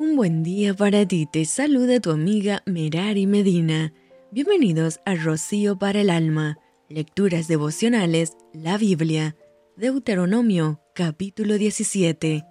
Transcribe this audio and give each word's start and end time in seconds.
Un 0.00 0.16
buen 0.16 0.42
día 0.42 0.72
para 0.72 1.04
ti, 1.04 1.26
te 1.30 1.44
saluda 1.44 2.00
tu 2.00 2.10
amiga 2.10 2.62
Merari 2.64 3.26
Medina. 3.26 3.92
Bienvenidos 4.30 4.98
a 5.04 5.14
Rocío 5.14 5.78
para 5.78 6.00
el 6.00 6.08
Alma, 6.08 6.56
Lecturas 6.88 7.48
Devocionales, 7.48 8.32
la 8.54 8.78
Biblia, 8.78 9.36
Deuteronomio, 9.76 10.80
capítulo 10.94 11.58
17. 11.58 12.46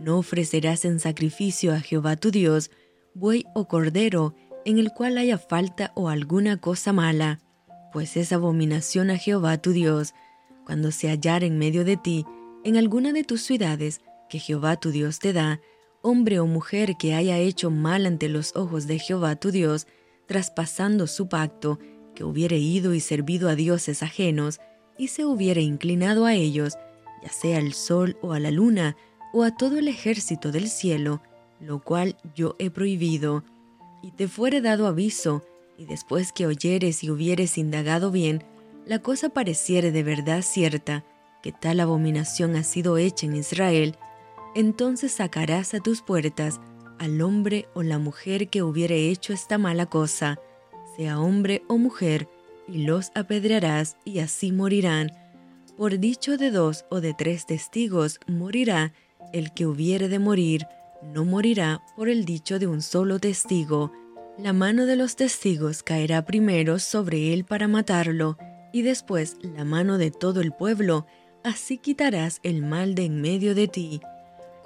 No 0.00 0.18
ofrecerás 0.18 0.84
en 0.84 0.98
sacrificio 0.98 1.72
a 1.72 1.78
Jehová 1.78 2.16
tu 2.16 2.32
Dios 2.32 2.72
buey 3.14 3.44
o 3.54 3.68
cordero 3.68 4.34
en 4.64 4.78
el 4.78 4.90
cual 4.90 5.18
haya 5.18 5.38
falta 5.38 5.92
o 5.94 6.08
alguna 6.08 6.56
cosa 6.56 6.92
mala, 6.92 7.38
pues 7.92 8.16
es 8.16 8.32
abominación 8.32 9.10
a 9.10 9.18
Jehová 9.18 9.58
tu 9.58 9.70
Dios, 9.70 10.14
cuando 10.66 10.90
se 10.90 11.06
hallar 11.06 11.44
en 11.44 11.58
medio 11.58 11.84
de 11.84 11.96
ti, 11.96 12.26
en 12.64 12.76
alguna 12.76 13.12
de 13.12 13.22
tus 13.22 13.42
ciudades, 13.42 14.00
que 14.28 14.40
Jehová 14.40 14.80
tu 14.80 14.90
Dios 14.90 15.20
te 15.20 15.32
da, 15.32 15.60
hombre 16.08 16.40
o 16.40 16.46
mujer 16.46 16.96
que 16.98 17.14
haya 17.14 17.38
hecho 17.38 17.70
mal 17.70 18.06
ante 18.06 18.28
los 18.28 18.56
ojos 18.56 18.86
de 18.86 18.98
Jehová 18.98 19.36
tu 19.36 19.50
Dios, 19.50 19.86
traspasando 20.26 21.06
su 21.06 21.28
pacto, 21.28 21.78
que 22.14 22.24
hubiere 22.24 22.58
ido 22.58 22.94
y 22.94 23.00
servido 23.00 23.48
a 23.48 23.54
dioses 23.54 24.02
ajenos, 24.02 24.60
y 24.96 25.08
se 25.08 25.24
hubiere 25.24 25.60
inclinado 25.60 26.24
a 26.24 26.34
ellos, 26.34 26.74
ya 27.22 27.30
sea 27.30 27.58
al 27.58 27.72
sol 27.74 28.16
o 28.22 28.32
a 28.32 28.40
la 28.40 28.50
luna, 28.50 28.96
o 29.32 29.42
a 29.42 29.54
todo 29.54 29.78
el 29.78 29.88
ejército 29.88 30.50
del 30.50 30.68
cielo, 30.68 31.20
lo 31.60 31.80
cual 31.80 32.16
yo 32.34 32.56
he 32.58 32.70
prohibido, 32.70 33.44
y 34.02 34.10
te 34.12 34.28
fuere 34.28 34.60
dado 34.60 34.86
aviso, 34.86 35.44
y 35.76 35.84
después 35.84 36.32
que 36.32 36.46
oyeres 36.46 37.04
y 37.04 37.10
hubieres 37.10 37.58
indagado 37.58 38.10
bien, 38.10 38.42
la 38.86 39.00
cosa 39.00 39.28
pareciere 39.28 39.92
de 39.92 40.02
verdad 40.02 40.42
cierta, 40.42 41.04
que 41.42 41.52
tal 41.52 41.80
abominación 41.80 42.56
ha 42.56 42.64
sido 42.64 42.96
hecha 42.96 43.26
en 43.26 43.36
Israel, 43.36 43.96
entonces 44.54 45.12
sacarás 45.12 45.74
a 45.74 45.80
tus 45.80 46.02
puertas 46.02 46.60
al 46.98 47.20
hombre 47.22 47.68
o 47.74 47.82
la 47.82 47.98
mujer 47.98 48.48
que 48.48 48.62
hubiere 48.62 49.08
hecho 49.08 49.32
esta 49.32 49.58
mala 49.58 49.86
cosa, 49.86 50.38
sea 50.96 51.20
hombre 51.20 51.62
o 51.68 51.78
mujer, 51.78 52.28
y 52.66 52.84
los 52.84 53.12
apedrearás 53.14 53.96
y 54.04 54.18
así 54.18 54.52
morirán. 54.52 55.12
Por 55.76 55.98
dicho 55.98 56.36
de 56.36 56.50
dos 56.50 56.84
o 56.90 57.00
de 57.00 57.14
tres 57.14 57.46
testigos 57.46 58.20
morirá 58.26 58.92
el 59.32 59.54
que 59.54 59.66
hubiere 59.66 60.08
de 60.08 60.18
morir, 60.18 60.66
no 61.02 61.24
morirá 61.24 61.80
por 61.96 62.08
el 62.08 62.24
dicho 62.24 62.58
de 62.58 62.66
un 62.66 62.82
solo 62.82 63.20
testigo. 63.20 63.92
La 64.36 64.52
mano 64.52 64.86
de 64.86 64.96
los 64.96 65.16
testigos 65.16 65.82
caerá 65.82 66.24
primero 66.24 66.78
sobre 66.78 67.32
él 67.32 67.44
para 67.44 67.68
matarlo, 67.68 68.36
y 68.72 68.82
después 68.82 69.36
la 69.40 69.64
mano 69.64 69.98
de 69.98 70.10
todo 70.10 70.40
el 70.40 70.52
pueblo, 70.52 71.06
así 71.44 71.78
quitarás 71.78 72.40
el 72.42 72.62
mal 72.62 72.94
de 72.94 73.04
en 73.04 73.20
medio 73.20 73.54
de 73.54 73.68
ti. 73.68 74.00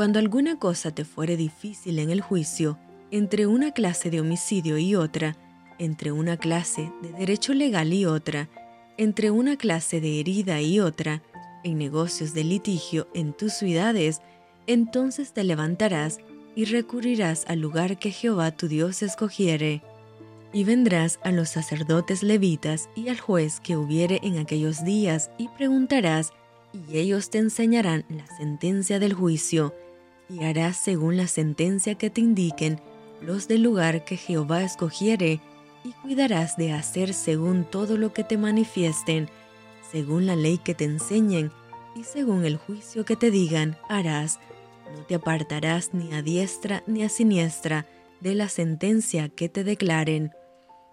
Cuando 0.00 0.18
alguna 0.18 0.58
cosa 0.58 0.92
te 0.92 1.04
fuere 1.04 1.36
difícil 1.36 1.98
en 1.98 2.08
el 2.08 2.22
juicio, 2.22 2.78
entre 3.10 3.46
una 3.46 3.72
clase 3.72 4.08
de 4.08 4.22
homicidio 4.22 4.78
y 4.78 4.94
otra, 4.94 5.36
entre 5.78 6.10
una 6.10 6.38
clase 6.38 6.90
de 7.02 7.12
derecho 7.12 7.52
legal 7.52 7.92
y 7.92 8.06
otra, 8.06 8.48
entre 8.96 9.30
una 9.30 9.58
clase 9.58 10.00
de 10.00 10.18
herida 10.18 10.62
y 10.62 10.80
otra, 10.80 11.22
en 11.64 11.76
negocios 11.76 12.32
de 12.32 12.44
litigio 12.44 13.08
en 13.12 13.34
tus 13.34 13.52
ciudades, 13.52 14.22
entonces 14.66 15.34
te 15.34 15.44
levantarás 15.44 16.16
y 16.56 16.64
recurrirás 16.64 17.44
al 17.46 17.60
lugar 17.60 17.98
que 17.98 18.10
Jehová 18.10 18.52
tu 18.52 18.68
Dios 18.68 19.02
escogiere. 19.02 19.82
Y 20.54 20.64
vendrás 20.64 21.20
a 21.24 21.30
los 21.30 21.50
sacerdotes 21.50 22.22
levitas 22.22 22.88
y 22.96 23.10
al 23.10 23.20
juez 23.20 23.60
que 23.60 23.76
hubiere 23.76 24.18
en 24.22 24.38
aquellos 24.38 24.82
días 24.82 25.30
y 25.36 25.48
preguntarás, 25.48 26.32
y 26.72 26.96
ellos 26.96 27.28
te 27.28 27.36
enseñarán 27.36 28.06
la 28.08 28.26
sentencia 28.38 28.98
del 28.98 29.12
juicio, 29.12 29.74
y 30.30 30.44
harás 30.44 30.76
según 30.76 31.16
la 31.16 31.26
sentencia 31.26 31.96
que 31.96 32.08
te 32.08 32.20
indiquen 32.20 32.80
los 33.20 33.48
del 33.48 33.62
lugar 33.62 34.04
que 34.04 34.16
Jehová 34.16 34.62
escogiere, 34.62 35.40
y 35.84 35.92
cuidarás 36.02 36.56
de 36.56 36.72
hacer 36.72 37.14
según 37.14 37.64
todo 37.64 37.96
lo 37.96 38.12
que 38.12 38.24
te 38.24 38.36
manifiesten, 38.36 39.28
según 39.90 40.26
la 40.26 40.36
ley 40.36 40.58
que 40.58 40.74
te 40.74 40.84
enseñen, 40.84 41.50
y 41.94 42.04
según 42.04 42.44
el 42.44 42.56
juicio 42.56 43.04
que 43.04 43.16
te 43.16 43.30
digan, 43.30 43.76
harás. 43.88 44.38
No 44.94 45.02
te 45.04 45.14
apartarás 45.14 45.94
ni 45.94 46.12
a 46.12 46.22
diestra 46.22 46.82
ni 46.86 47.02
a 47.02 47.08
siniestra 47.08 47.86
de 48.20 48.34
la 48.34 48.48
sentencia 48.48 49.28
que 49.28 49.48
te 49.48 49.64
declaren. 49.64 50.32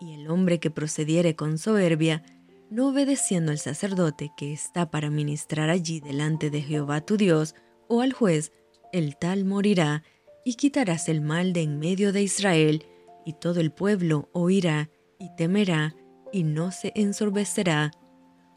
Y 0.00 0.14
el 0.14 0.30
hombre 0.30 0.60
que 0.60 0.70
procediere 0.70 1.34
con 1.34 1.58
soberbia, 1.58 2.22
no 2.70 2.88
obedeciendo 2.88 3.50
al 3.50 3.58
sacerdote 3.58 4.30
que 4.36 4.52
está 4.52 4.90
para 4.90 5.10
ministrar 5.10 5.70
allí 5.70 6.00
delante 6.00 6.50
de 6.50 6.62
Jehová 6.62 7.00
tu 7.00 7.16
Dios, 7.16 7.54
o 7.88 8.02
al 8.02 8.12
juez, 8.12 8.52
el 8.92 9.16
tal 9.16 9.44
morirá, 9.44 10.02
y 10.44 10.54
quitarás 10.54 11.08
el 11.08 11.20
mal 11.20 11.52
de 11.52 11.62
en 11.62 11.78
medio 11.78 12.12
de 12.12 12.22
Israel, 12.22 12.84
y 13.24 13.34
todo 13.34 13.60
el 13.60 13.70
pueblo 13.70 14.28
oirá 14.32 14.90
y 15.18 15.34
temerá, 15.36 15.94
y 16.32 16.44
no 16.44 16.72
se 16.72 16.92
ensorbecerá. 16.94 17.90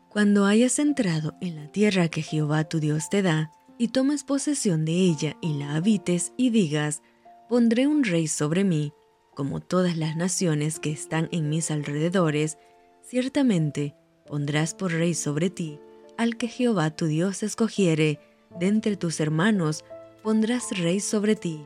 Cuando 0.09 0.46
hayas 0.46 0.80
entrado 0.80 1.36
en 1.41 1.56
la 1.56 1.72
tierra 1.72 2.08
que 2.08 2.22
Jehová 2.22 2.64
tu 2.66 2.80
Dios 2.80 3.09
te 3.09 3.22
da, 3.22 3.52
y 3.78 3.90
tomes 3.90 4.24
posesión 4.24 4.86
de 4.86 4.94
ella 4.94 5.38
y 5.41 5.53
la 5.56 5.75
habites, 5.75 6.34
y 6.38 6.50
digas, 6.50 7.02
pondré 7.50 7.88
un 7.88 8.03
rey 8.03 8.28
sobre 8.28 8.64
mí, 8.64 8.94
como 9.36 9.59
todas 9.59 9.97
las 9.97 10.16
naciones 10.16 10.80
que 10.80 10.91
están 10.91 11.30
en 11.31 11.50
mis 11.50 11.72
alrededores, 11.72 12.58
ciertamente 13.02 13.96
pondrás 14.25 14.75
por 14.75 14.91
rey 14.91 15.14
sobre 15.14 15.50
ti 15.50 15.80
al 16.18 16.38
que 16.38 16.47
Jehová 16.47 16.91
tu 16.91 17.08
Dios 17.08 17.41
escogiere, 17.41 18.20
de 18.59 18.68
entre 18.68 18.96
tus 18.96 19.20
hermanos 19.20 19.84
pondrás 20.24 20.72
rey 20.78 21.00
sobre 21.00 21.36
ti. 21.36 21.66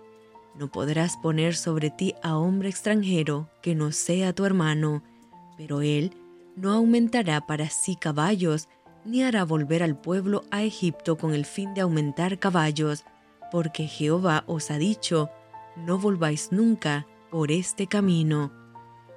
No 0.57 0.71
podrás 0.71 1.17
poner 1.17 1.55
sobre 1.55 1.89
ti 1.89 2.15
a 2.23 2.37
hombre 2.37 2.69
extranjero 2.69 3.49
que 3.61 3.75
no 3.75 3.91
sea 3.91 4.33
tu 4.33 4.45
hermano, 4.45 5.03
pero 5.57 5.81
él 5.81 6.11
no 6.55 6.71
aumentará 6.71 7.45
para 7.45 7.69
sí 7.69 7.95
caballos, 7.95 8.69
ni 9.03 9.23
hará 9.23 9.43
volver 9.43 9.83
al 9.83 9.97
pueblo 9.97 10.43
a 10.51 10.63
Egipto 10.63 11.17
con 11.17 11.33
el 11.33 11.45
fin 11.45 11.73
de 11.73 11.81
aumentar 11.81 12.39
caballos, 12.39 13.03
porque 13.51 13.87
Jehová 13.87 14.43
os 14.47 14.71
ha 14.71 14.77
dicho, 14.77 15.29
no 15.75 15.99
volváis 15.99 16.51
nunca 16.51 17.05
por 17.29 17.51
este 17.51 17.87
camino, 17.87 18.51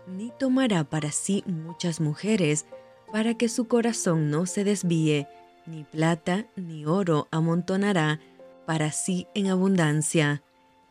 ni 0.09 0.31
tomará 0.39 0.85
para 0.85 1.13
sí 1.13 1.45
muchas 1.47 2.01
mujeres, 2.01 2.67
para 3.13 3.35
que 3.35 3.49
su 3.49 3.69
corazón 3.69 4.31
no 4.31 4.45
se 4.47 4.65
desvíe, 4.65 5.29
ni 5.67 5.85
plata 5.85 6.47
ni 6.57 6.85
oro 6.85 7.29
amontonará 7.31 8.21
para 8.69 8.93
sí 8.93 9.27
en 9.35 9.47
abundancia. 9.47 10.43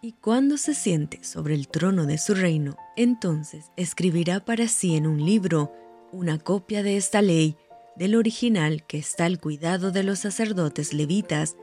Y 0.02 0.14
cuando 0.14 0.58
se 0.58 0.74
siente 0.74 1.24
sobre 1.24 1.54
el 1.54 1.68
trono 1.68 2.08
de 2.08 2.18
su 2.18 2.34
reino, 2.34 2.76
entonces 2.96 3.66
escribirá 3.76 4.44
para 4.44 4.68
sí 4.68 4.96
en 4.96 5.06
un 5.06 5.24
libro 5.24 5.72
una 6.12 6.40
copia 6.40 6.82
de 6.82 6.98
esta 6.98 7.22
ley, 7.22 7.56
del 7.96 8.16
original 8.16 8.84
que 8.88 8.98
está 8.98 9.26
al 9.26 9.40
cuidado 9.40 9.92
de 9.92 10.02
los 10.02 10.18
sacerdotes 10.18 10.92
levitas, 10.92 11.56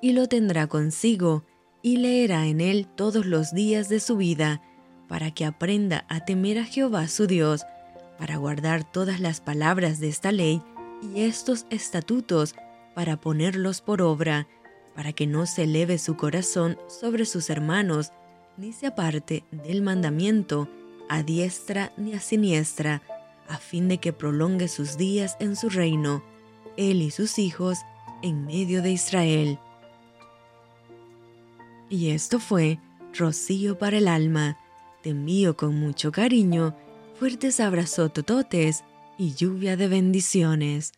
y 0.00 0.12
lo 0.12 0.28
tendrá 0.28 0.68
consigo, 0.68 1.42
y 1.82 1.96
leerá 1.96 2.46
en 2.46 2.60
él 2.60 2.86
todos 2.94 3.26
los 3.26 3.52
días 3.52 3.88
de 3.88 3.98
su 3.98 4.16
vida, 4.16 4.62
para 5.08 5.32
que 5.32 5.44
aprenda 5.44 6.06
a 6.08 6.24
temer 6.24 6.60
a 6.60 6.64
Jehová 6.64 7.08
su 7.08 7.26
Dios, 7.26 7.66
para 8.20 8.36
guardar 8.36 8.84
todas 8.84 9.18
las 9.18 9.40
palabras 9.40 9.98
de 9.98 10.10
esta 10.10 10.30
ley 10.30 10.62
y 11.02 11.22
estos 11.22 11.66
estatutos, 11.70 12.54
para 12.94 13.16
ponerlos 13.20 13.80
por 13.80 14.00
obra, 14.00 14.46
para 14.96 15.12
que 15.12 15.26
no 15.26 15.46
se 15.46 15.64
eleve 15.64 15.98
su 15.98 16.16
corazón 16.16 16.78
sobre 16.88 17.26
sus 17.26 17.50
hermanos, 17.50 18.12
ni 18.56 18.72
se 18.72 18.86
aparte 18.86 19.44
del 19.52 19.82
mandamiento, 19.82 20.68
a 21.08 21.22
diestra 21.22 21.92
ni 21.98 22.14
a 22.14 22.20
siniestra, 22.20 23.02
a 23.46 23.58
fin 23.58 23.88
de 23.88 23.98
que 23.98 24.12
prolongue 24.12 24.68
sus 24.68 24.96
días 24.96 25.36
en 25.38 25.54
su 25.54 25.68
reino, 25.68 26.24
él 26.76 27.02
y 27.02 27.10
sus 27.10 27.38
hijos, 27.38 27.78
en 28.22 28.46
medio 28.46 28.82
de 28.82 28.90
Israel. 28.90 29.58
Y 31.90 32.10
esto 32.10 32.40
fue 32.40 32.80
Rocío 33.14 33.78
para 33.78 33.98
el 33.98 34.08
alma. 34.08 34.58
Te 35.02 35.10
envío 35.10 35.56
con 35.56 35.78
mucho 35.78 36.10
cariño, 36.10 36.74
fuertes 37.18 37.60
abrazos 37.60 38.12
tototes 38.12 38.82
y 39.18 39.34
lluvia 39.34 39.76
de 39.76 39.88
bendiciones. 39.88 40.92